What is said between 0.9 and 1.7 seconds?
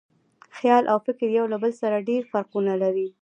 او فکر یو له